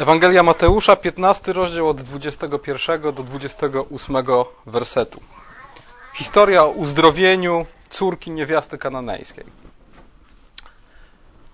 [0.00, 4.16] Ewangelia Mateusza, 15 rozdział od 21 do 28
[4.66, 5.20] wersetu.
[6.14, 9.44] Historia o uzdrowieniu córki niewiasty kananejskiej.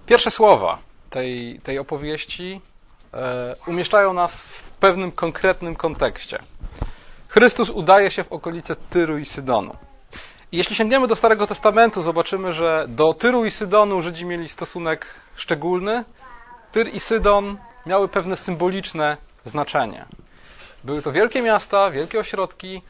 [0.07, 0.79] Pierwsze słowa
[1.11, 2.61] tej, tej opowieści
[3.15, 6.39] e, umieszczają nas w pewnym konkretnym kontekście.
[7.29, 9.77] Chrystus udaje się w okolice Tyru i Sydonu.
[10.53, 15.07] Jeśli sięgniemy do Starego Testamentu, zobaczymy, że do Tyru i Sydonu Żydzi mieli stosunek
[15.37, 16.05] szczególny.
[16.73, 20.05] Tyr i Sydon miały pewne symboliczne znaczenie.
[20.85, 22.83] Były to wielkie miasta, wielkie ośrodki,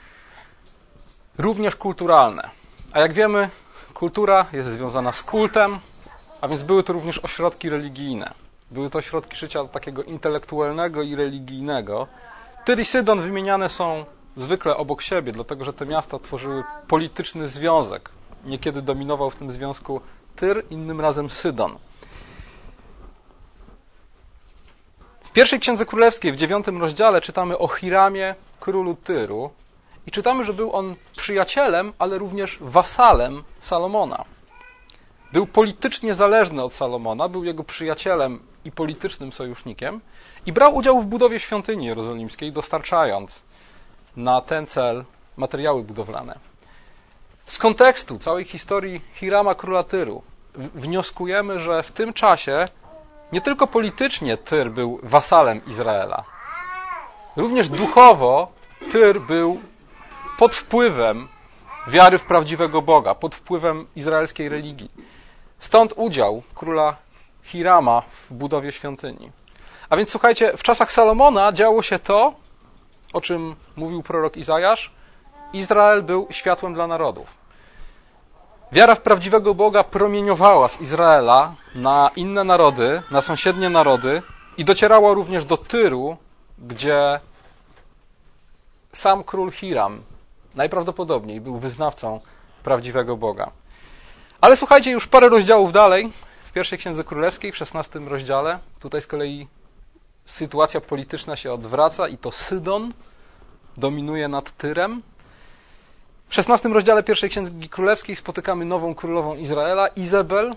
[1.38, 2.50] również kulturalne.
[2.92, 3.50] A jak wiemy,
[3.95, 5.78] kultura jest związana z kultem,
[6.41, 8.34] a więc były to również ośrodki religijne.
[8.70, 12.06] Były to ośrodki życia takiego intelektualnego i religijnego.
[12.64, 14.05] Tyr i Sydon wymieniane są
[14.36, 18.10] zwykle obok siebie, dlatego że te miasta tworzyły polityczny związek.
[18.44, 20.00] Niekiedy dominował w tym związku
[20.36, 21.78] Tyr, innym razem Sydon.
[25.20, 29.51] W pierwszej księdze królewskiej, w dziewiątym rozdziale, czytamy o Hiramie, królu Tyru,
[30.06, 34.25] i czytamy, że był on przyjacielem, ale również wasalem Salomona.
[35.33, 40.01] Był politycznie zależny od Salomona, był jego przyjacielem i politycznym sojusznikiem
[40.47, 43.43] i brał udział w budowie świątyni jerozolimskiej, dostarczając
[44.17, 45.05] na ten cel
[45.37, 46.39] materiały budowlane.
[47.45, 50.23] Z kontekstu całej historii Hirama króla Tyru
[50.55, 52.69] wnioskujemy, że w tym czasie
[53.32, 56.24] nie tylko politycznie Tyr był wasalem Izraela,
[57.36, 58.52] również duchowo
[58.92, 59.60] Tyr był
[60.38, 61.28] pod wpływem
[61.86, 64.91] wiary w prawdziwego Boga, pod wpływem izraelskiej religii.
[65.58, 66.97] Stąd udział króla
[67.42, 69.30] Hirama w budowie świątyni.
[69.91, 72.34] A więc słuchajcie, w czasach Salomona działo się to,
[73.12, 74.91] o czym mówił prorok Izajasz.
[75.52, 77.45] Izrael był światłem dla narodów.
[78.72, 84.22] Wiara w prawdziwego Boga promieniowała z Izraela na inne narody, na sąsiednie narody
[84.56, 86.17] i docierała również do Tyru,
[86.59, 87.20] gdzie
[88.93, 90.03] sam król Hiram
[90.54, 92.21] najprawdopodobniej był wyznawcą
[92.62, 93.50] prawdziwego Boga.
[94.41, 96.12] Ale słuchajcie, już parę rozdziałów dalej,
[96.44, 99.48] w pierwszej księdze królewskiej, w szesnastym rozdziale, tutaj z kolei
[100.25, 102.93] sytuacja polityczna się odwraca i to Sydon
[103.77, 105.03] dominuje nad Tyrem.
[106.28, 110.54] W szesnastym rozdziale pierwszej księgi królewskiej spotykamy nową królową Izraela, Izabel,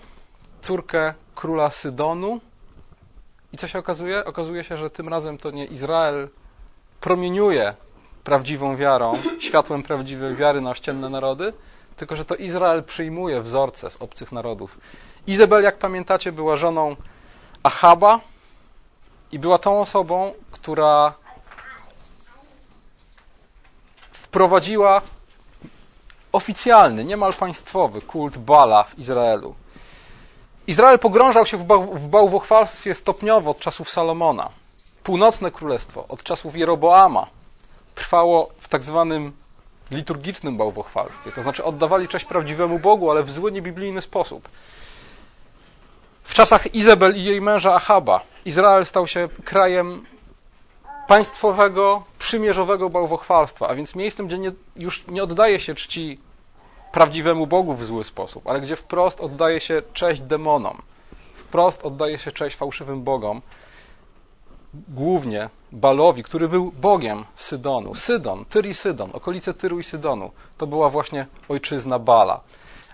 [0.62, 2.40] córkę króla Sydonu.
[3.52, 4.24] I co się okazuje?
[4.24, 6.28] Okazuje się, że tym razem to nie Izrael
[7.00, 7.74] promieniuje
[8.24, 11.52] prawdziwą wiarą, światłem prawdziwej wiary na ościenne narody,
[11.96, 14.78] tylko że to Izrael przyjmuje wzorce z obcych narodów.
[15.26, 16.96] Izabel, jak pamiętacie, była żoną
[17.62, 18.20] Achaba
[19.32, 21.14] i była tą osobą, która
[24.12, 25.02] wprowadziła
[26.32, 29.54] oficjalny, niemal państwowy kult Bala w Izraelu.
[30.66, 34.48] Izrael pogrążał się w, bał, w bałwochwalstwie stopniowo od czasów Salomona.
[35.02, 37.26] Północne królestwo od czasów Jeroboama
[37.94, 39.32] trwało w tak zwanym
[39.90, 41.32] liturgicznym bałwochwalstwie.
[41.32, 44.48] To znaczy oddawali cześć prawdziwemu Bogu, ale w zły, niebiblijny sposób.
[46.24, 50.06] W czasach Izabel i jej męża Achaba Izrael stał się krajem
[51.10, 56.20] państwowego, przymierzowego bałwochwalstwa, a więc miejscem, gdzie nie, już nie oddaje się czci
[56.92, 60.82] prawdziwemu Bogu w zły sposób, ale gdzie wprost oddaje się cześć demonom,
[61.34, 63.42] wprost oddaje się cześć fałszywym bogom,
[64.88, 67.94] głównie Balowi, który był bogiem Sydonu.
[67.94, 72.40] Sydon, Tyr i Sydon, okolice Tyru i Sydonu, to była właśnie ojczyzna Bala.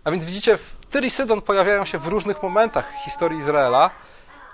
[0.04, 0.58] A więc widzicie,
[0.90, 3.90] Tyr i Sydon pojawiają się w różnych momentach historii Izraela.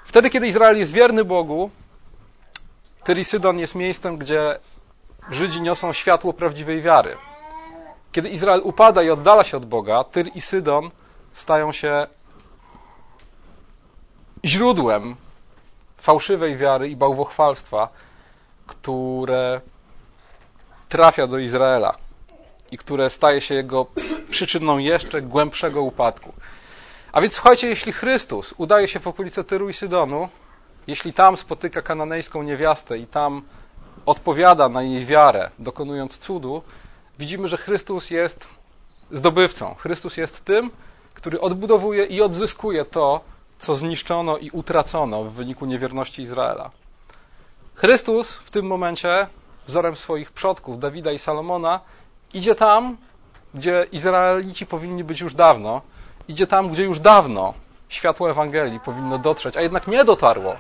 [0.05, 1.71] Wtedy, kiedy Izrael jest wierny Bogu,
[3.05, 4.59] Tyr i Sydon jest miejscem, gdzie
[5.31, 7.17] Żydzi niosą światło prawdziwej wiary.
[8.13, 10.91] Kiedy Izrael upada i oddala się od Boga, Tyr i Sydon
[11.33, 12.07] stają się
[14.45, 15.17] źródłem
[15.99, 17.89] fałszywej wiary i bałwochwalstwa,
[18.67, 19.61] które
[20.89, 21.97] trafia do Izraela
[22.71, 23.87] i które staje się jego
[24.31, 26.33] przyczyną jeszcze głębszego upadku.
[27.13, 30.29] A więc słuchajcie, jeśli Chrystus udaje się w okolice Tyru i Sydonu,
[30.87, 33.43] jeśli tam spotyka kananejską niewiastę i tam
[34.07, 36.63] odpowiada na jej wiarę, dokonując cudu,
[37.19, 38.49] widzimy, że Chrystus jest
[39.11, 39.75] zdobywcą.
[39.75, 40.71] Chrystus jest tym,
[41.15, 43.21] który odbudowuje i odzyskuje to,
[43.59, 46.71] co zniszczono i utracono w wyniku niewierności Izraela.
[47.75, 49.27] Chrystus w tym momencie,
[49.67, 51.81] wzorem swoich przodków, Dawida i Salomona,
[52.35, 52.97] idzie tam,
[53.55, 55.83] gdzie Izraelici powinni być już dawno,
[56.29, 57.55] idzie tam, gdzie już dawno
[57.89, 60.57] światło Ewangelii powinno dotrzeć, a jednak nie dotarło,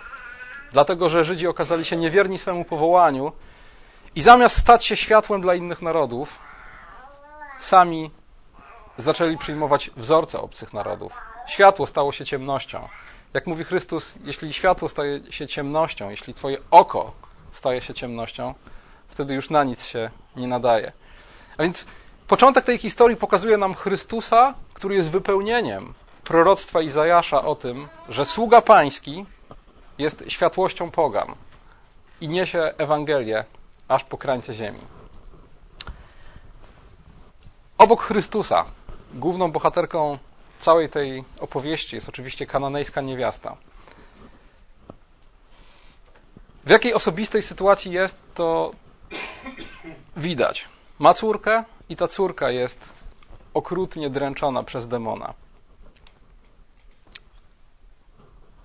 [0.72, 3.32] dlatego że Żydzi okazali się niewierni swemu powołaniu
[4.14, 6.38] i zamiast stać się światłem dla innych narodów,
[7.58, 8.10] sami
[8.96, 11.12] zaczęli przyjmować wzorce obcych narodów.
[11.46, 12.88] Światło stało się ciemnością.
[13.34, 17.12] Jak mówi Chrystus, jeśli światło staje się ciemnością, jeśli twoje oko
[17.52, 18.54] staje się ciemnością,
[19.08, 20.92] wtedy już na nic się nie nadaje.
[21.58, 21.86] A więc
[22.28, 25.94] początek tej historii pokazuje nam Chrystusa, który jest wypełnieniem
[26.24, 29.26] proroctwa Izajasza o tym, że sługa pański
[29.98, 31.34] jest światłością pogan
[32.20, 33.44] i niesie Ewangelię
[33.88, 34.80] aż po krańce ziemi.
[37.78, 38.64] Obok Chrystusa,
[39.14, 40.18] główną bohaterką
[40.60, 43.56] całej tej opowieści jest oczywiście kananejska niewiasta.
[46.64, 48.72] W jakiej osobistej sytuacji jest, to
[50.16, 50.68] widać.
[50.98, 52.92] Ma córkę i ta córka jest
[53.54, 55.34] okrutnie dręczona przez demona.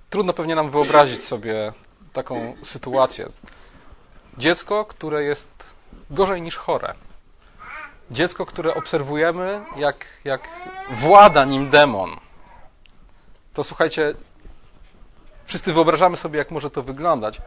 [0.10, 1.74] Trudno pewnie nam wyobrazić sobie
[2.14, 3.30] taką sytuację.
[4.38, 5.48] Dziecko, które jest
[6.10, 6.94] gorzej niż chore.
[8.12, 10.50] Dziecko, które obserwujemy, jak, jak
[10.90, 12.10] włada nim demon.
[13.54, 14.14] To słuchajcie,
[15.46, 17.42] wszyscy wyobrażamy sobie, jak może to wyglądać.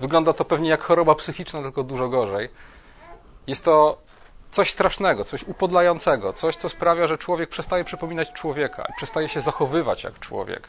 [0.00, 2.48] Wygląda to pewnie jak choroba psychiczna, tylko dużo gorzej.
[3.46, 3.98] Jest to
[4.50, 10.04] coś strasznego, coś upodlającego, coś, co sprawia, że człowiek przestaje przypominać człowieka przestaje się zachowywać
[10.04, 10.68] jak człowiek.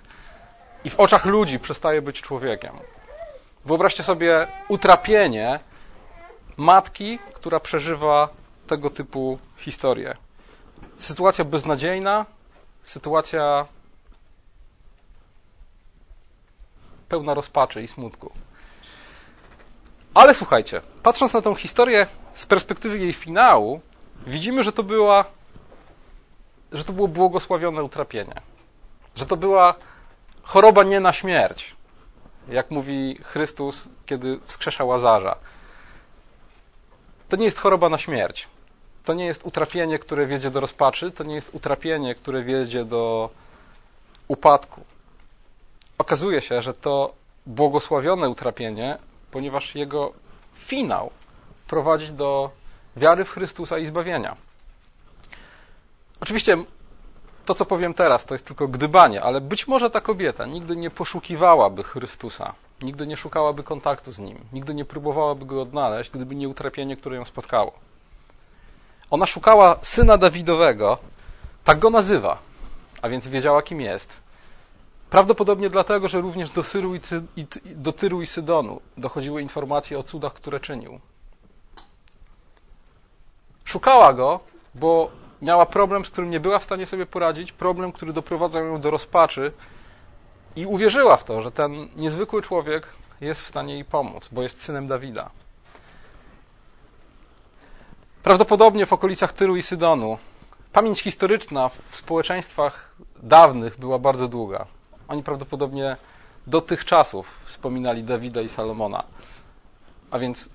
[0.84, 2.72] I w oczach ludzi przestaje być człowiekiem.
[3.66, 5.60] Wyobraźcie sobie utrapienie
[6.58, 8.30] matki, która przeżywa
[8.68, 10.18] tego typu historię.
[10.98, 12.26] Sytuacja beznadziejna,
[12.84, 13.66] sytuacja
[17.10, 18.32] pełna rozpaczy i smutku.
[20.14, 23.82] Ale słuchajcie, patrząc na tę historię z perspektywy jej finału,
[24.28, 25.26] widzimy, że to była
[26.74, 28.42] że to było błogosławione utrapienie.
[29.16, 29.76] Że to była
[30.44, 31.76] choroba nie na śmierć,
[32.48, 35.36] jak mówi Chrystus, kiedy wskrzesza Łazarza.
[37.30, 38.48] To nie jest choroba na śmierć.
[39.06, 43.30] To nie jest utrapienie, które wiedzie do rozpaczy, to nie jest utrapienie, które wiedzie do
[44.28, 44.86] upadku.
[45.98, 47.14] Okazuje się, że to
[47.46, 48.98] błogosławione utrapienie,
[49.32, 50.14] ponieważ jego
[50.54, 51.12] finał
[51.68, 52.52] prowadzi do
[52.96, 54.36] wiary w Chrystusa i zbawienia.
[56.20, 56.58] Oczywiście
[57.46, 60.90] to, co powiem teraz, to jest tylko gdybanie, ale być może ta kobieta nigdy nie
[60.90, 66.50] poszukiwałaby Chrystusa, nigdy nie szukałaby kontaktu z Nim, nigdy nie próbowałaby Go odnaleźć, gdyby nie
[66.50, 67.72] utrapienie, które ją spotkało.
[69.10, 70.98] Ona szukała syna Dawidowego,
[71.64, 72.38] tak go nazywa,
[73.02, 74.24] a więc wiedziała, kim jest.
[75.10, 80.00] Prawdopodobnie dlatego, że również do, Syru i Ty, i, do Tyru i Sydonu dochodziły informacje
[80.00, 81.00] o cudach, które czynił.
[83.66, 84.40] Szukała go,
[84.76, 85.12] bo
[85.44, 88.92] miała problem, z którym nie była w stanie sobie poradzić, problem, który doprowadzał ją do
[88.92, 89.52] rozpaczy
[90.56, 92.88] i uwierzyła w to, że ten niezwykły człowiek
[93.22, 95.30] jest w stanie jej pomóc, bo jest synem Dawida.
[98.24, 100.18] Prawdopodobnie w okolicach Tyru i Sydonu
[100.74, 104.66] pamięć historyczna w społeczeństwach dawnych była bardzo długa.
[105.08, 105.98] Oni prawdopodobnie
[106.48, 109.04] do tych czasów wspominali Dawida i Salomona.
[110.12, 110.50] A więc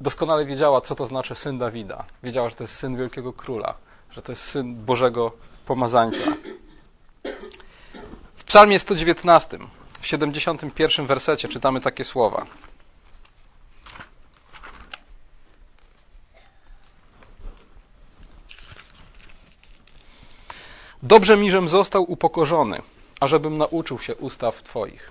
[0.00, 2.04] doskonale wiedziała, co to znaczy syn Dawida.
[2.22, 3.74] Wiedziała, że to jest syn wielkiego króla,
[4.10, 5.32] że to jest syn Bożego
[5.66, 6.24] pomazańca.
[8.36, 9.58] W Psalmie 119,
[10.00, 12.46] w 71 wersecie czytamy takie słowa.
[21.02, 22.82] Dobrze mi, żem został upokorzony,
[23.20, 25.10] ażebym nauczył się ustaw Twoich.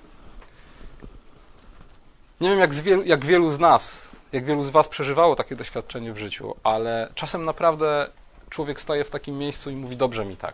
[2.42, 6.14] Nie wiem, jak, wielu, jak wielu z nas jak wielu z Was przeżywało takie doświadczenie
[6.14, 8.10] w życiu, ale czasem naprawdę
[8.50, 10.54] człowiek staje w takim miejscu i mówi: Dobrze mi tak.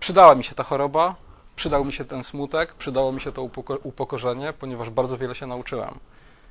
[0.00, 1.14] Przydała mi się ta choroba,
[1.56, 3.50] przydał mi się ten smutek, przydało mi się to
[3.82, 5.98] upokorzenie, ponieważ bardzo wiele się nauczyłem.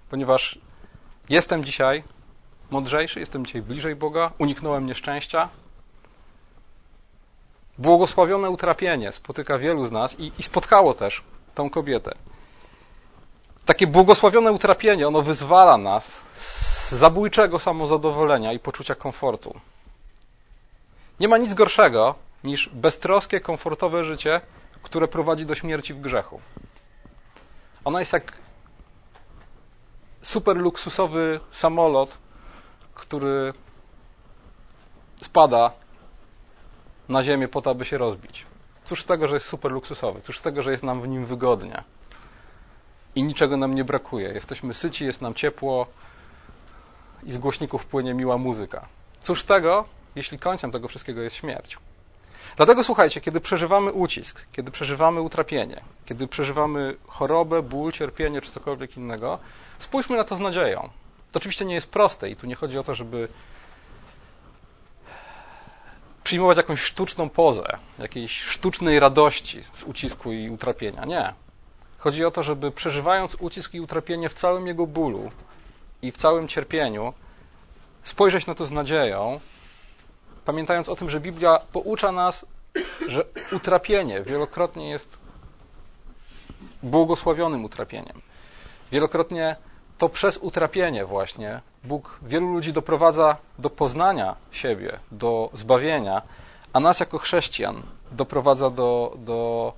[0.09, 0.59] Ponieważ
[1.29, 2.03] jestem dzisiaj
[2.69, 5.49] mądrzejszy, jestem dzisiaj bliżej Boga, uniknąłem nieszczęścia.
[7.77, 11.23] Błogosławione utrapienie spotyka wielu z nas i, i spotkało też
[11.55, 12.15] tą kobietę
[13.69, 19.59] takie błogosławione utrapienie, ono wyzwala nas z zabójczego samozadowolenia i poczucia komfortu.
[21.19, 24.41] Nie ma nic gorszego niż beztroskie, komfortowe życie,
[24.83, 26.41] które prowadzi do śmierci w grzechu.
[27.85, 28.33] Ono jest jak
[30.21, 32.17] super luksusowy samolot,
[32.93, 33.53] który
[35.21, 35.71] spada
[37.09, 38.45] na ziemię po to, aby się rozbić.
[38.85, 40.21] Cóż z tego, że jest super luksusowy?
[40.21, 41.83] Cóż z tego, że jest nam w nim wygodnie?
[43.15, 44.29] I niczego nam nie brakuje.
[44.29, 45.87] Jesteśmy syci, jest nam ciepło
[47.23, 48.87] i z głośników płynie miła muzyka.
[49.21, 49.85] Cóż tego,
[50.15, 51.77] jeśli końcem tego wszystkiego jest śmierć?
[52.57, 58.97] Dlatego słuchajcie, kiedy przeżywamy ucisk, kiedy przeżywamy utrapienie, kiedy przeżywamy chorobę, ból, cierpienie czy cokolwiek
[58.97, 59.39] innego,
[59.79, 60.89] spójrzmy na to z nadzieją.
[61.31, 63.27] To oczywiście nie jest proste i tu nie chodzi o to, żeby
[66.23, 71.05] przyjmować jakąś sztuczną pozę, jakiejś sztucznej radości z ucisku i utrapienia.
[71.05, 71.33] Nie.
[71.99, 75.31] Chodzi o to, żeby przeżywając ucisk i utrapienie w całym jego bólu
[76.01, 77.13] i w całym cierpieniu,
[78.03, 79.39] spojrzeć na to z nadzieją,
[80.45, 82.45] pamiętając o tym, że Biblia poucza nas,
[83.07, 85.17] że utrapienie wielokrotnie jest
[86.83, 88.21] błogosławionym utrapieniem.
[88.91, 89.55] Wielokrotnie
[89.97, 96.21] to przez utrapienie właśnie Bóg wielu ludzi doprowadza do poznania siebie, do zbawienia,
[96.73, 99.73] a nas jako chrześcijan doprowadza do, do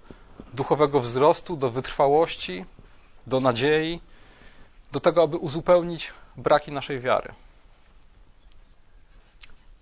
[0.53, 2.65] duchowego wzrostu, do wytrwałości,
[3.27, 4.01] do nadziei,
[4.91, 7.33] do tego, aby uzupełnić braki naszej wiary.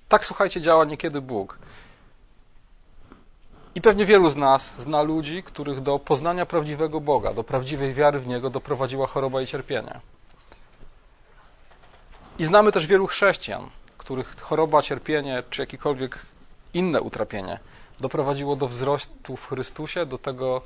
[0.09, 1.59] Tak, słuchajcie, działa niekiedy Bóg.
[3.75, 8.19] I pewnie wielu z nas zna ludzi, których do poznania prawdziwego Boga, do prawdziwej wiary
[8.19, 9.99] w Niego doprowadziła choroba i cierpienie.
[12.39, 16.19] I znamy też wielu chrześcijan, których choroba, cierpienie czy jakiekolwiek
[16.73, 17.59] inne utrapienie
[17.99, 20.61] doprowadziło do wzrostu w Chrystusie, do tego,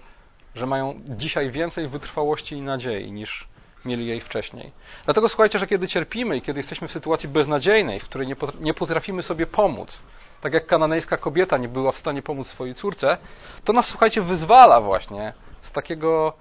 [0.55, 3.47] że mają dzisiaj więcej wytrwałości i nadziei niż
[3.85, 4.71] mieli jej wcześniej.
[5.05, 8.27] Dlatego słuchajcie, że kiedy cierpimy i kiedy jesteśmy w sytuacji beznadziejnej, w której
[8.59, 10.01] nie potrafimy sobie pomóc,
[10.41, 13.17] tak jak kananejska kobieta nie była w stanie pomóc swojej córce,
[13.63, 16.33] to nas, słuchajcie, wyzwala właśnie z takiego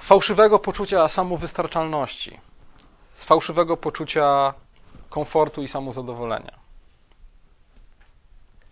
[0.00, 2.40] fałszywego poczucia samowystarczalności,
[3.14, 4.54] z fałszywego poczucia
[5.10, 6.61] komfortu i samozadowolenia.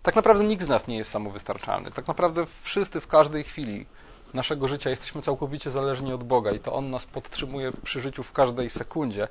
[0.03, 1.91] Tak naprawdę nikt z nas nie jest samowystarczalny.
[1.91, 3.87] Tak naprawdę wszyscy w każdej chwili
[4.35, 8.33] naszego życia jesteśmy całkowicie zależni od Boga i to On nas podtrzymuje przy życiu w
[8.33, 9.29] każdej sekundzie.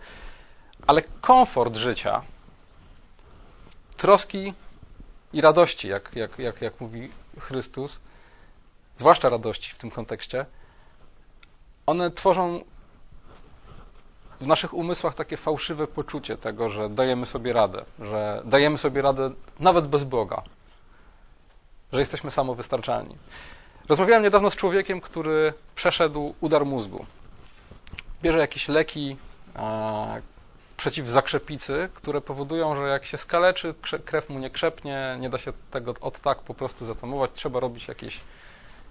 [0.88, 2.22] Ale komfort życia,
[3.98, 4.54] troski
[5.34, 7.10] i radości, jak, jak, jak, jak mówi
[7.40, 8.00] Chrystus,
[8.98, 10.46] zwłaszcza radości w tym kontekście,
[11.86, 12.64] one tworzą
[14.42, 19.32] w naszych umysłach takie fałszywe poczucie tego, że dajemy sobie radę, że dajemy sobie radę
[19.60, 20.44] nawet bez Boga,
[21.94, 23.16] że jesteśmy samowystarczalni.
[23.90, 27.06] Rozmawiałem niedawno z człowiekiem, który przeszedł udar mózgu.
[28.24, 29.18] Bierze jakieś leki
[29.56, 30.22] e,
[30.78, 33.74] przeciw zakrzepicy, które powodują, że jak się skaleczy,
[34.06, 37.88] krew mu nie krzepnie, nie da się tego od tak po prostu zatamować, trzeba robić
[37.88, 38.20] jakieś,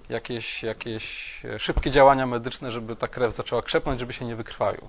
[0.08, 4.88] jakieś, jakieś szybkie działania medyczne, żeby ta krew zaczęła krzepnąć, żeby się nie wykrwawił.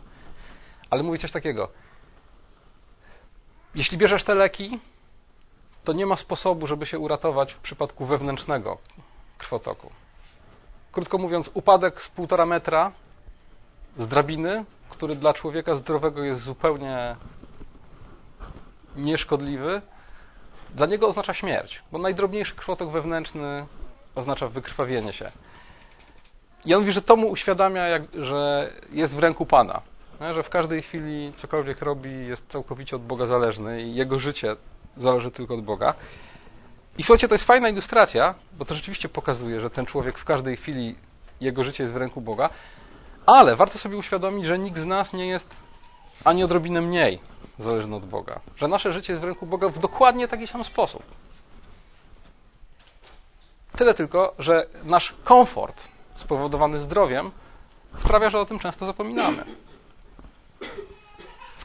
[0.90, 1.70] Ale mówi coś takiego.
[3.76, 4.80] Jeśli bierzesz te leki,
[5.90, 8.78] to nie ma sposobu, żeby się uratować w przypadku wewnętrznego
[9.38, 9.90] krwotoku.
[10.92, 12.92] Krótko mówiąc, upadek z półtora metra
[13.98, 17.16] z drabiny, który dla człowieka zdrowego jest zupełnie
[18.96, 19.82] nieszkodliwy,
[20.76, 23.66] dla niego oznacza śmierć, bo najdrobniejszy krwotok wewnętrzny
[24.16, 25.32] oznacza wykrwawienie się.
[26.66, 29.82] I on mówi, że to mu uświadamia, jak, że jest w ręku Pana,
[30.22, 30.34] nie?
[30.34, 34.56] że w każdej chwili cokolwiek robi jest całkowicie od Boga zależny i jego życie
[34.98, 35.94] zależy tylko od Boga.
[36.98, 40.58] I słuchajcie, to jest fajna ilustracja, bo to rzeczywiście pokazuje, że ten człowiek w każdej
[40.58, 40.96] chwili
[41.42, 42.50] jego życie jest w ręku Boga,
[43.26, 45.56] ale warto sobie uświadomić, że nikt z nas nie jest
[46.24, 47.20] ani odrobinę mniej
[47.60, 48.40] zależny od Boga.
[48.56, 51.04] Że nasze życie jest w ręku Boga w dokładnie taki sam sposób.
[53.78, 57.32] Tyle tylko, że nasz komfort spowodowany zdrowiem
[57.98, 59.44] sprawia, że o tym często zapominamy.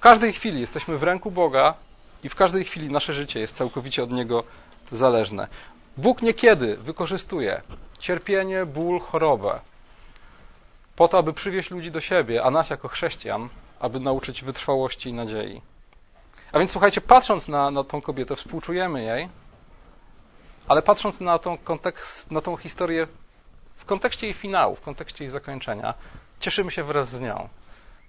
[0.05, 1.75] Każdej chwili jesteśmy w ręku Boga
[2.23, 4.45] i w każdej chwili nasze życie jest całkowicie od Niego
[4.93, 5.49] zależne.
[5.97, 7.63] Bóg niekiedy wykorzystuje
[7.99, 9.61] cierpienie, ból, chorobę
[10.97, 13.49] po to, aby przywieźć ludzi do siebie, a nas jako chrześcijan,
[13.81, 15.63] aby nauczyć wytrwałości i nadziei.
[16.53, 19.29] A więc słuchajcie, patrząc na, na tą kobietę, współczujemy jej,
[20.69, 23.07] ale patrząc na tą, kontekst, na tą historię
[23.77, 25.95] w kontekście jej finału, w kontekście jej zakończenia,
[26.41, 27.49] cieszymy się wraz z nią.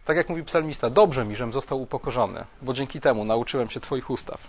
[0.05, 4.09] Tak jak mówi psalmista, dobrze mi, żem został upokorzony, bo dzięki temu nauczyłem się Twoich
[4.09, 4.47] ustaw.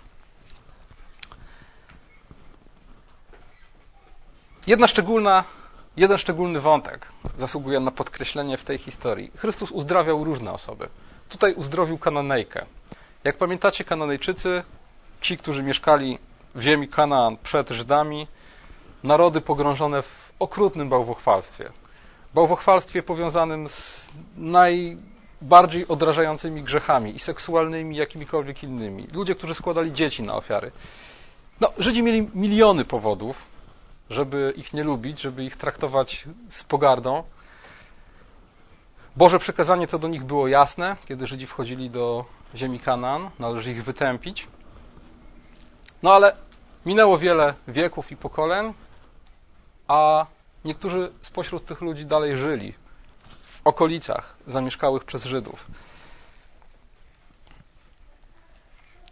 [4.67, 5.43] Jedna szczególna,
[5.97, 9.31] jeden szczególny wątek zasługuje na podkreślenie w tej historii.
[9.37, 10.89] Chrystus uzdrawiał różne osoby.
[11.29, 12.65] Tutaj uzdrowił Kananejkę.
[13.23, 14.63] Jak pamiętacie, Kananejczycy,
[15.21, 16.19] ci, którzy mieszkali
[16.55, 18.27] w ziemi Kanaan przed Żydami,
[19.03, 21.71] narody pogrążone w okrutnym bałwochwalstwie.
[22.33, 24.09] Bałwochwalstwie powiązanym z
[25.41, 29.07] najbardziej odrażającymi grzechami i seksualnymi, jakimikolwiek innymi.
[29.13, 30.71] Ludzie, którzy składali dzieci na ofiary.
[31.61, 33.45] No, Żydzi mieli miliony powodów,
[34.09, 37.23] żeby ich nie lubić, żeby ich traktować z pogardą.
[39.15, 42.25] Boże przekazanie co do nich było jasne, kiedy Żydzi wchodzili do
[42.55, 44.47] ziemi Kanaan, należy ich wytępić.
[46.03, 46.35] No ale
[46.85, 48.73] minęło wiele wieków i pokoleń,
[49.87, 50.25] a
[50.65, 52.73] niektórzy spośród tych ludzi dalej żyli
[53.67, 55.67] okolicach zamieszkałych przez Żydów.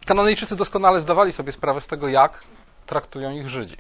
[0.05, 2.43] Kananejczycy doskonale zdawali sobie sprawę z tego, jak
[2.85, 3.77] traktują ich Żydzi.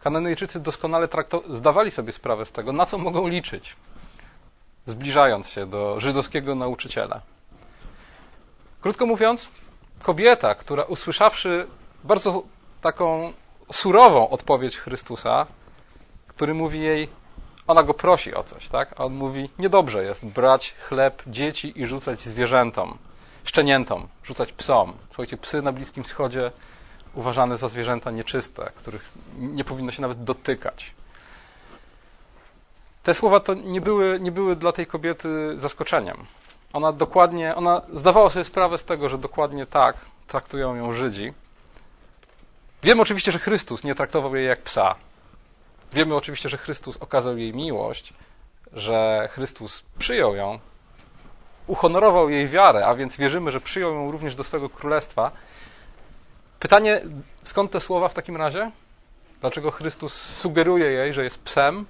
[0.00, 1.08] Kananejczycy doskonale
[1.54, 3.76] zdawali sobie sprawę z tego, na co mogą liczyć,
[4.86, 7.20] zbliżając się do żydowskiego nauczyciela.
[8.80, 9.48] Krótko mówiąc,
[10.02, 11.66] kobieta, która usłyszawszy
[12.04, 12.42] bardzo
[12.80, 13.32] taką
[13.72, 15.46] surową odpowiedź Chrystusa,
[16.26, 17.08] który mówi jej,
[17.66, 19.00] ona go prosi o coś, tak?
[19.00, 22.98] A on mówi, niedobrze jest brać chleb dzieci i rzucać zwierzętom,
[23.44, 24.92] szczeniętom, rzucać psom.
[25.08, 26.50] Słuchajcie, psy na Bliskim Wschodzie
[27.14, 30.94] uważane za zwierzęta nieczyste, których nie powinno się nawet dotykać.
[33.02, 36.16] Te słowa to nie były, nie były dla tej kobiety zaskoczeniem.
[36.72, 41.32] Ona dokładnie, ona zdawała sobie sprawę z tego, że dokładnie tak traktują ją Żydzi.
[42.82, 44.94] Wiemy oczywiście, że Chrystus nie traktował jej jak psa.
[45.92, 48.12] Wiemy oczywiście, że Chrystus okazał jej miłość,
[48.72, 50.58] że Chrystus przyjął ją,
[51.66, 55.30] uhonorował jej wiarę, a więc wierzymy, że przyjął ją również do swego królestwa.
[56.60, 57.00] Pytanie,
[57.44, 58.70] skąd te słowa w takim razie?
[59.40, 61.86] Dlaczego Chrystus sugeruje jej, że jest psem?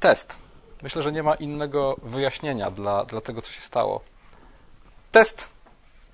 [0.00, 0.38] Test.
[0.82, 4.00] Myślę, że nie ma innego wyjaśnienia dla, dla tego, co się stało.
[5.12, 5.48] Test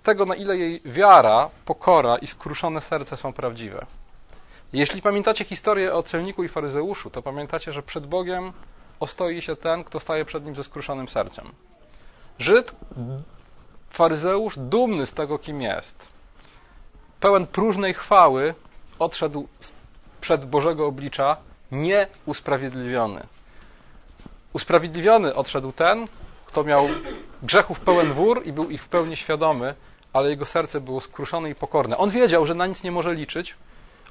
[0.02, 3.87] tego, na ile jej wiara, pokora i skruszone serce są prawdziwe.
[4.73, 8.52] Jeśli pamiętacie historię o celniku i faryzeuszu, to pamiętacie, że przed Bogiem
[9.00, 11.52] ostoi się ten, kto staje przed nim ze skruszonym sercem.
[12.38, 12.73] Żyd,
[13.90, 16.08] faryzeusz, dumny z tego, kim jest,
[17.20, 18.54] pełen próżnej chwały,
[18.99, 19.49] odszedł
[20.20, 21.37] przed Bożego oblicza
[21.73, 23.26] nieusprawiedliwiony.
[24.52, 26.08] Usprawiedliwiony odszedł ten,
[26.46, 26.88] kto miał
[27.42, 29.75] grzechów pełen wór i był ich w pełni świadomy,
[30.12, 31.96] ale jego serce było skruszone i pokorne.
[31.96, 33.54] On wiedział, że na nic nie może liczyć.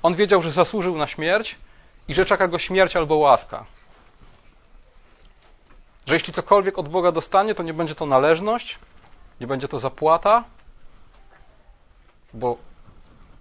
[0.05, 1.55] On wiedział, że zasłużył na śmierć
[2.07, 3.65] i że czeka go śmierć albo łaska.
[6.05, 8.79] Że jeśli cokolwiek od Boga dostanie, to nie będzie to należność,
[9.41, 10.43] nie będzie to zapłata,
[12.33, 12.57] bo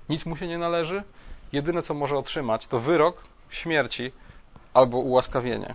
[0.09, 1.03] nic mu się nie należy.
[1.53, 4.13] Jedyne, co może otrzymać, to wyrok śmierci
[4.75, 5.75] albo ułaskawienie.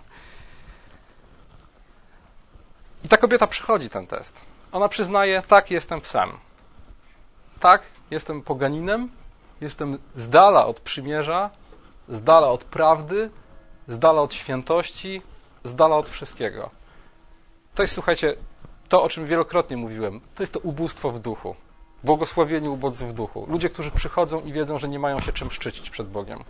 [3.04, 4.40] I ta kobieta przychodzi ten test.
[4.72, 6.30] Ona przyznaje, tak, jestem psem.
[7.60, 9.19] Tak, jestem poganinem,
[9.60, 11.50] jestem z dala od przymierza,
[12.08, 13.30] z dala od prawdy,
[13.86, 15.22] z dala od świętości,
[15.64, 16.70] z dala od wszystkiego.
[17.74, 18.36] To jest, słuchajcie,
[18.88, 21.54] to, o czym wielokrotnie mówiłem, to jest to ubóstwo w duchu.
[22.04, 23.46] Błogosławieni ubodzy w duchu.
[23.48, 26.44] Ludzie, którzy przychodzą i wiedzą, że nie mają się czym szczycić przed Bogiem.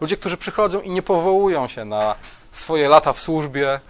[0.00, 2.14] Ludzie, którzy przychodzą i nie powołują się na
[2.52, 3.80] swoje lata w służbie,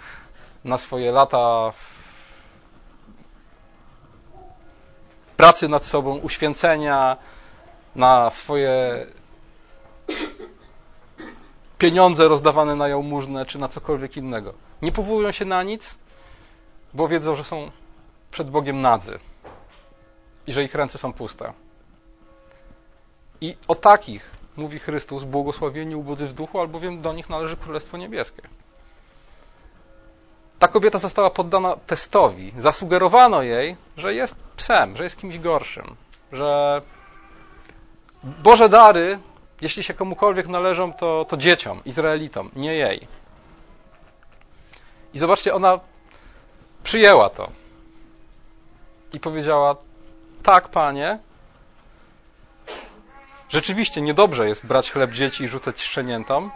[0.64, 1.72] na swoje lata
[5.36, 7.16] pracy nad sobą, uświęcenia,
[8.00, 9.06] na swoje
[11.78, 14.54] pieniądze rozdawane na jałmużnę, czy na cokolwiek innego.
[14.82, 15.98] Nie powołują się na nic,
[16.94, 17.70] bo wiedzą, że są
[18.30, 19.18] przed Bogiem nadzy
[20.46, 21.52] i że ich ręce są puste.
[23.40, 28.42] I o takich mówi Chrystus, błogosławieni ubodzy w duchu, albowiem do nich należy Królestwo Niebieskie.
[30.58, 32.52] Ta kobieta została poddana testowi.
[32.58, 35.96] Zasugerowano jej, że jest psem, że jest kimś gorszym,
[36.32, 36.82] że
[38.22, 39.18] Boże dary,
[39.60, 43.08] jeśli się komukolwiek należą, to, to dzieciom, Izraelitom, nie jej.
[45.14, 45.80] I zobaczcie, ona
[46.84, 47.50] przyjęła to
[49.12, 49.76] i powiedziała:
[50.42, 51.18] Tak, panie,
[53.48, 56.50] rzeczywiście niedobrze jest brać chleb dzieci i rzucać szczeniętom,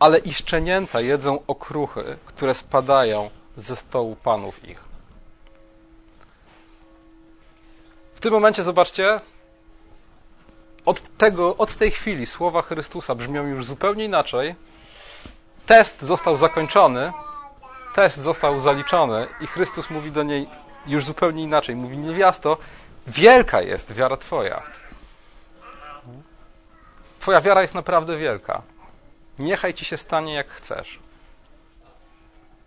[0.00, 4.88] ale i szczenięta jedzą okruchy, które spadają ze stołu panów ich.
[8.14, 9.20] W tym momencie zobaczcie,
[10.88, 14.54] od, tego, od tej chwili słowa Chrystusa brzmią już zupełnie inaczej.
[15.66, 17.12] Test został zakończony,
[17.94, 20.48] test został zaliczony i Chrystus mówi do niej
[20.86, 21.76] już zupełnie inaczej.
[21.76, 22.56] Mówi, niewiasto,
[23.06, 24.62] wielka jest wiara Twoja.
[27.20, 28.62] Twoja wiara jest naprawdę wielka.
[29.38, 30.98] Niechaj Ci się stanie jak chcesz.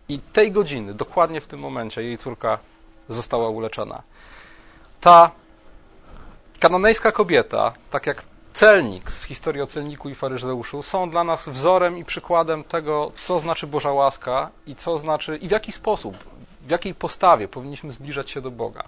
[0.09, 2.59] I tej godziny, dokładnie w tym momencie, jej córka
[3.09, 4.01] została uleczona.
[5.01, 5.31] Ta
[6.61, 11.97] kanonejska kobieta, tak jak celnik z historii o celniku i faryzeuszu, są dla nas wzorem
[11.97, 16.17] i przykładem tego, co znaczy Boża łaska i co znaczy i w jaki sposób,
[16.61, 18.83] w jakiej postawie powinniśmy zbliżać się do Boga.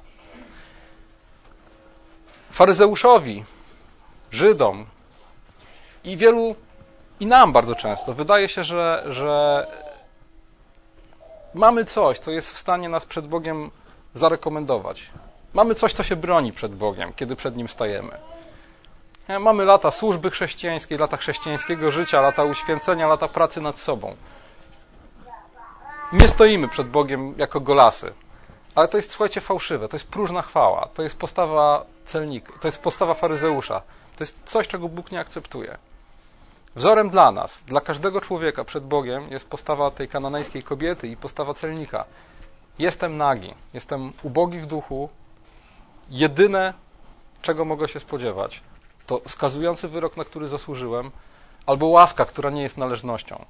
[2.51, 3.43] Faryzeuszowi,
[4.31, 4.85] Żydom
[6.03, 6.55] i wielu
[7.19, 9.67] i nam bardzo często wydaje się, że, że
[11.53, 13.71] mamy coś, co jest w stanie nas przed Bogiem
[14.13, 15.09] zarekomendować.
[15.53, 18.17] Mamy coś, co się broni przed Bogiem, kiedy przed Nim stajemy.
[19.39, 24.15] Mamy lata służby chrześcijańskiej, lata chrześcijańskiego życia, lata uświęcenia, lata pracy nad sobą.
[26.13, 28.13] Nie stoimy przed Bogiem jako golasy,
[28.75, 32.81] Ale to jest, słuchajcie, fałszywe, to jest próżna chwała, to jest postawa celnika, to jest
[32.81, 33.81] postawa faryzeusza,
[34.15, 35.77] to jest coś, czego Bóg nie akceptuje.
[36.75, 41.53] Wzorem dla nas, dla każdego człowieka przed Bogiem jest postawa tej kananejskiej kobiety i postawa
[41.53, 42.05] celnika.
[42.79, 45.09] Jestem nagi, jestem ubogi w duchu.
[46.09, 46.73] Jedyne,
[47.41, 48.61] czego mogę się spodziewać,
[49.05, 51.11] to skazujący wyrok, na który zasłużyłem,
[51.65, 53.45] albo łaska, która nie jest należnością.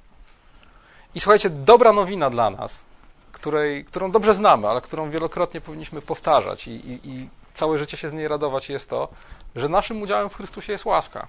[1.14, 2.84] I słuchajcie, dobra nowina dla nas,
[3.32, 8.08] której, którą dobrze znamy, ale którą wielokrotnie powinniśmy powtarzać i, i, i całe życie się
[8.08, 9.08] z niej radować, jest to,
[9.56, 11.26] że naszym udziałem w Chrystusie jest łaska.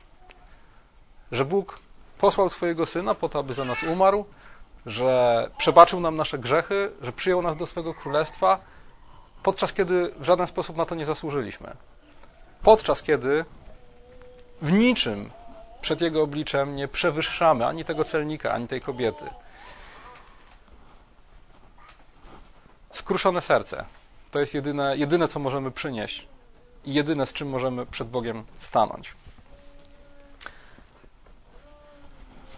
[1.31, 1.79] Że Bóg
[2.17, 4.25] posłał swojego Syna po to, aby za nas umarł,
[4.85, 8.59] że przebaczył nam nasze grzechy, że przyjął nas do swego królestwa,
[9.45, 11.75] podczas kiedy w żaden sposób na to nie zasłużyliśmy.
[12.61, 13.45] Podczas kiedy
[14.61, 15.31] w niczym
[15.81, 19.25] przed Jego obliczem nie przewyższamy ani tego celnika, ani tej kobiety.
[22.91, 23.85] Skruszone serce
[24.31, 26.27] to jest jedyne, jedyne, co możemy przynieść
[26.85, 29.13] i jedyne, z czym możemy przed Bogiem stanąć.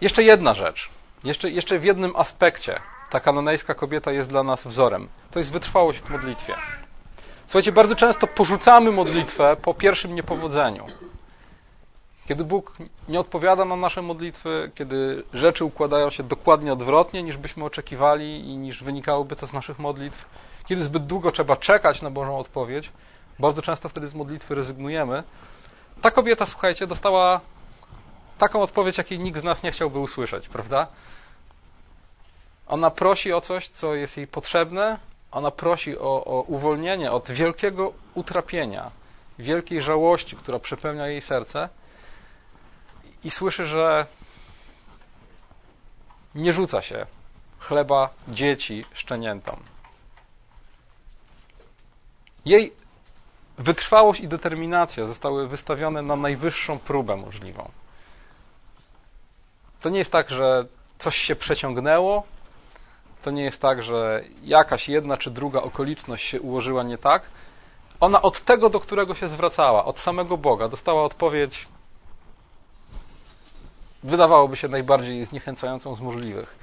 [0.00, 0.90] Jeszcze jedna rzecz.
[1.24, 5.08] Jeszcze, jeszcze w jednym aspekcie ta kanonejska kobieta jest dla nas wzorem.
[5.30, 6.54] To jest wytrwałość w modlitwie.
[7.46, 10.86] Słuchajcie, bardzo często porzucamy modlitwę po pierwszym niepowodzeniu.
[12.28, 12.76] Kiedy Bóg
[13.08, 18.56] nie odpowiada na nasze modlitwy, kiedy rzeczy układają się dokładnie odwrotnie niż byśmy oczekiwali i
[18.56, 20.26] niż wynikałoby to z naszych modlitw,
[20.66, 22.92] kiedy zbyt długo trzeba czekać na Bożą odpowiedź,
[23.38, 25.22] bardzo często wtedy z modlitwy rezygnujemy.
[26.02, 27.40] Ta kobieta, słuchajcie, dostała
[28.38, 30.86] taką odpowiedź, jakiej nikt z nas nie chciałby usłyszeć, prawda?
[32.68, 34.98] Ona prosi o coś, co jest jej potrzebne,
[35.30, 38.90] ona prosi o, o uwolnienie od wielkiego utrapienia,
[39.38, 41.68] wielkiej żałości, która przepełnia jej serce
[43.24, 44.06] i słyszy, że
[46.34, 47.06] nie rzuca się
[47.58, 49.60] chleba dzieci szczeniętom.
[52.44, 52.72] Jej
[53.58, 57.70] wytrwałość i determinacja zostały wystawione na najwyższą próbę możliwą.
[59.80, 60.64] To nie jest tak, że
[60.98, 62.22] coś się przeciągnęło,
[63.22, 67.22] to nie jest tak, że jakaś jedna czy druga okoliczność się ułożyła nie tak.
[68.00, 71.68] Ona od tego, do którego się zwracała, od samego Boga, dostała odpowiedź,
[74.02, 76.58] wydawałoby się najbardziej zniechęcającą z możliwych.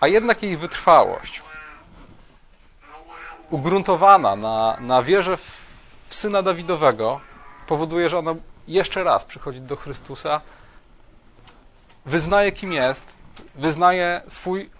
[0.00, 1.42] A jednak jej wytrwałość,
[3.50, 5.68] ugruntowana na, na wierze w,
[6.08, 7.20] w syna Dawidowego,
[7.66, 8.34] powoduje, że ona
[8.68, 10.40] jeszcze raz przychodzi do Chrystusa,
[12.06, 13.04] wyznaje kim jest,
[13.54, 14.70] wyznaje swój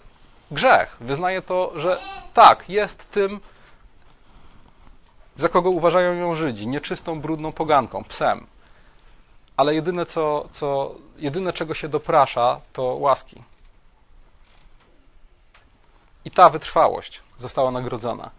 [0.51, 2.01] grzech, wyznaje to, że
[2.33, 3.39] tak, jest tym,
[5.35, 8.47] za kogo uważają ją Żydzi, nieczystą, brudną poganką, psem.
[9.57, 13.43] Ale jedyne, co, co, jedyne czego się doprasza, to łaski.
[16.25, 18.31] I ta wytrwałość została nagrodzona.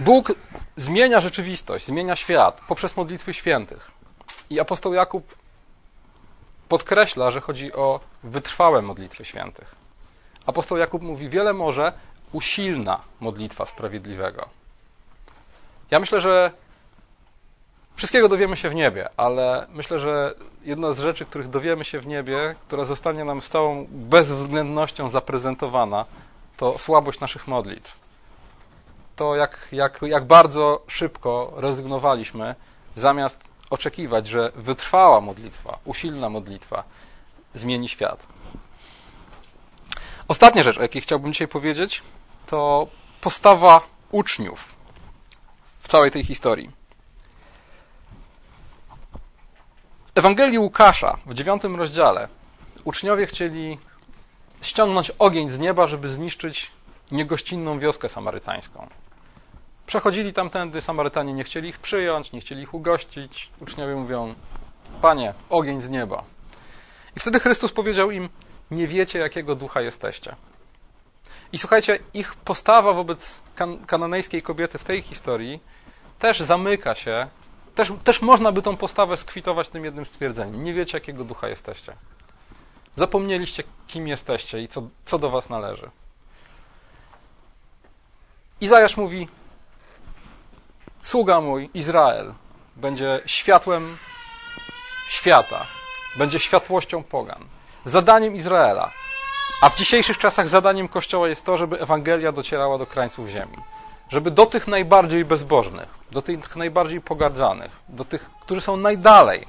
[0.00, 0.32] Bóg
[0.76, 3.90] zmienia rzeczywistość, zmienia świat poprzez modlitwy świętych.
[4.50, 5.39] I apostoł Jakub
[6.70, 9.74] podkreśla, że chodzi o wytrwałe modlitwy świętych.
[10.46, 11.92] Apostoł Jakub mówi: Wiele może
[12.32, 14.48] usilna modlitwa sprawiedliwego.
[15.90, 16.52] Ja myślę, że
[17.96, 22.06] wszystkiego dowiemy się w niebie, ale myślę, że jedna z rzeczy, których dowiemy się w
[22.06, 26.04] niebie, która zostanie nam z całą bezwzględnością zaprezentowana,
[26.56, 27.96] to słabość naszych modlitw.
[29.16, 32.54] To, jak, jak, jak bardzo szybko rezygnowaliśmy,
[32.96, 36.84] zamiast oczekiwać, że wytrwała modlitwa, usilna modlitwa
[37.54, 38.26] zmieni świat.
[40.28, 42.02] Ostatnia rzecz, o jakiej chciałbym dzisiaj powiedzieć,
[42.46, 42.86] to
[43.20, 43.80] postawa
[44.10, 44.74] uczniów
[45.80, 46.70] w całej tej historii.
[50.14, 52.28] W Ewangelii Łukasza w dziewiątym rozdziale
[52.84, 53.78] uczniowie chcieli
[54.62, 56.70] ściągnąć ogień z nieba, żeby zniszczyć
[57.10, 58.88] niegościnną wioskę samarytańską.
[59.90, 63.50] Przechodzili tamtędy, Samarytanie nie chcieli ich przyjąć, nie chcieli ich ugościć.
[63.60, 64.34] Uczniowie mówią:
[65.02, 66.24] Panie, ogień z nieba.
[67.16, 68.28] I wtedy Chrystus powiedział im:
[68.70, 70.36] Nie wiecie, jakiego ducha jesteście.
[71.52, 75.60] I słuchajcie, ich postawa wobec kan kananejskiej kobiety w tej historii
[76.18, 77.28] też zamyka się,
[77.74, 80.64] też, też można by tą postawę skwitować tym jednym stwierdzeniem.
[80.64, 81.92] Nie wiecie, jakiego ducha jesteście.
[82.96, 85.90] Zapomnieliście, kim jesteście i co, co do was należy.
[88.60, 89.28] Izajasz mówi:
[91.02, 92.34] Sługa mój, Izrael,
[92.76, 93.96] będzie światłem
[95.08, 95.66] świata,
[96.16, 97.44] będzie światłością pogan.
[97.84, 98.90] Zadaniem Izraela,
[99.62, 103.56] a w dzisiejszych czasach zadaniem Kościoła jest to, żeby Ewangelia docierała do krańców ziemi.
[104.08, 109.46] Żeby do tych najbardziej bezbożnych, do tych najbardziej pogardzanych, do tych, którzy są najdalej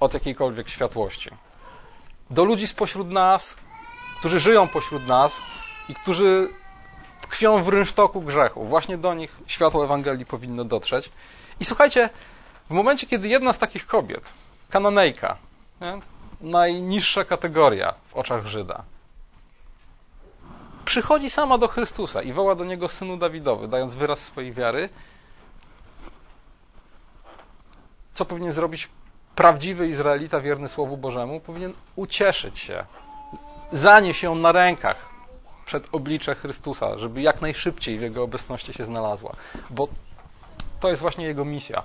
[0.00, 1.30] od jakiejkolwiek światłości,
[2.30, 3.56] do ludzi spośród nas,
[4.18, 5.32] którzy żyją pośród nas
[5.88, 6.48] i którzy
[7.32, 8.64] tkwią w rynsztoku grzechu.
[8.64, 11.10] Właśnie do nich światło Ewangelii powinno dotrzeć.
[11.60, 12.10] I słuchajcie,
[12.70, 14.32] w momencie, kiedy jedna z takich kobiet,
[14.70, 15.36] kanonejka,
[15.80, 16.00] nie?
[16.40, 18.82] najniższa kategoria w oczach Żyda,
[20.84, 24.88] przychodzi sama do Chrystusa i woła do niego synu Dawidowy, dając wyraz swojej wiary,
[28.14, 28.88] co powinien zrobić
[29.34, 31.40] prawdziwy Izraelita wierny Słowu Bożemu?
[31.40, 32.84] Powinien ucieszyć się,
[33.72, 35.12] zanieść ją na rękach
[35.66, 39.36] przed oblicze Chrystusa, żeby jak najszybciej w Jego obecności się znalazła.
[39.70, 39.88] Bo
[40.80, 41.82] to jest właśnie Jego misja,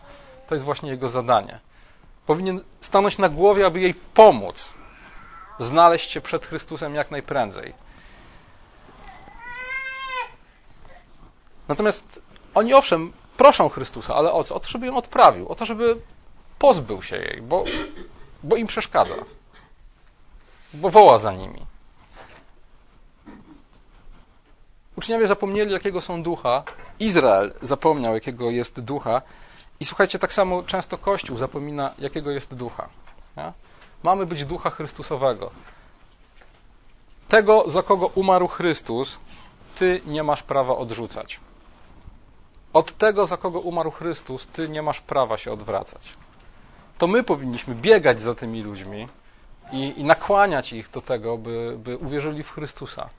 [0.48, 1.60] to jest właśnie Jego zadanie.
[2.26, 4.74] Powinien stanąć na głowie, aby jej pomóc
[5.60, 7.74] znaleźć się przed Chrystusem jak najprędzej.
[11.68, 12.22] Natomiast
[12.56, 14.56] oni owszem proszą Chrystusa, ale o co?
[14.56, 15.98] O to, żeby ją odprawił, o to, żeby
[16.60, 17.64] pozbył się jej, bo,
[18.44, 19.16] bo im przeszkadza,
[20.74, 21.66] bo woła za nimi.
[24.98, 26.64] Uczniowie zapomnieli, jakiego są ducha.
[27.00, 29.22] Izrael zapomniał, jakiego jest ducha.
[29.80, 32.90] I słuchajcie, tak samo często Kościół zapomina, jakiego jest ducha.
[33.38, 33.54] Nie?
[34.04, 35.52] Mamy być ducha Chrystusowego.
[37.30, 39.20] Tego, za kogo umarł Chrystus,
[39.76, 41.40] ty nie masz prawa odrzucać.
[42.74, 46.14] Od tego, za kogo umarł Chrystus, ty nie masz prawa się odwracać.
[46.98, 49.08] To my powinniśmy biegać za tymi ludźmi
[49.72, 53.10] i, i nakłaniać ich do tego, by, by uwierzyli w Chrystusa.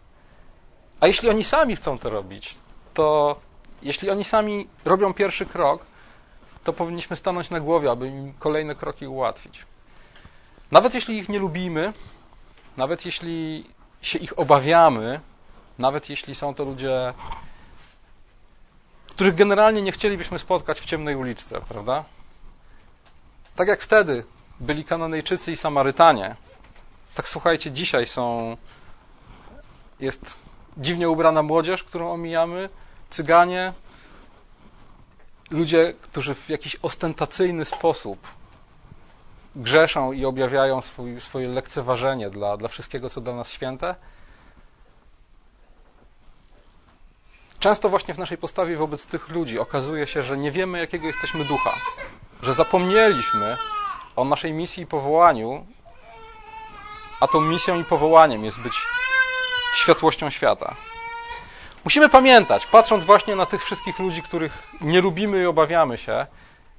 [1.00, 2.54] A jeśli oni sami chcą to robić,
[2.94, 3.36] to
[3.82, 5.82] jeśli oni sami robią pierwszy krok,
[6.64, 9.66] to powinniśmy stanąć na głowie, aby im kolejne kroki ułatwić.
[10.70, 11.92] Nawet jeśli ich nie lubimy,
[12.76, 13.64] nawet jeśli
[14.02, 15.20] się ich obawiamy,
[15.78, 17.14] nawet jeśli są to ludzie,
[19.08, 22.04] których generalnie nie chcielibyśmy spotkać w ciemnej uliczce, prawda?
[23.56, 24.24] Tak jak wtedy
[24.60, 26.36] byli Kananejczycy i Samarytanie,
[27.14, 28.56] tak słuchajcie, dzisiaj są
[30.00, 30.36] jest
[30.78, 32.68] dziwnie ubrana młodzież, którą omijamy,
[33.10, 33.72] cyganie,
[35.50, 38.28] ludzie, którzy w jakiś ostentacyjny sposób
[39.56, 43.94] grzeszą i objawiają swój, swoje lekceważenie dla, dla wszystkiego, co dla nas święte.
[47.58, 51.44] Często właśnie w naszej postawie wobec tych ludzi okazuje się, że nie wiemy, jakiego jesteśmy
[51.44, 51.72] ducha,
[52.42, 53.56] że zapomnieliśmy
[54.16, 55.66] o naszej misji i powołaniu,
[57.20, 58.86] a tą misją i powołaniem jest być
[59.74, 60.74] światłością świata.
[61.84, 66.26] Musimy pamiętać, patrząc właśnie na tych wszystkich ludzi, których nie lubimy i obawiamy się,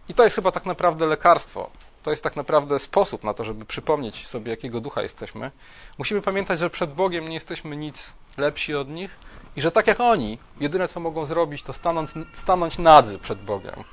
[0.10, 1.70] i to jest chyba tak naprawdę lekarstwo.
[2.04, 5.52] To jest tak naprawdę sposób na to, żeby przypomnieć sobie, jakiego ducha jesteśmy.
[5.98, 9.12] Musimy pamiętać, że przed Bogiem nie jesteśmy nic lepsi od nich
[9.56, 13.84] i że tak jak oni, jedyne co mogą zrobić, to stanąć, stanąć nadzy przed Bogiem.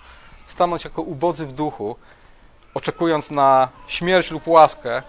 [0.46, 1.96] Stanąć jako ubodzy w duchu,
[2.74, 5.02] oczekując na śmierć lub łaskę,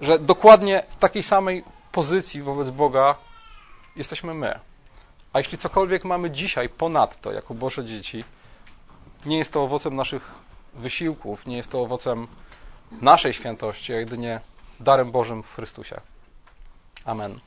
[0.00, 3.14] że dokładnie w takiej samej pozycji wobec Boga
[3.96, 4.58] jesteśmy my.
[5.32, 8.24] A jeśli cokolwiek mamy dzisiaj ponadto, jako Boże dzieci,
[9.26, 10.34] nie jest to owocem naszych
[10.74, 12.26] wysiłków, nie jest to owocem
[12.90, 14.40] naszej świętości, a jedynie
[14.80, 16.00] darem Bożym w Chrystusie.
[17.04, 17.40] Amen.